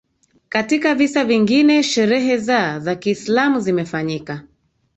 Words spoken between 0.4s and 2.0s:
Katika visa vingine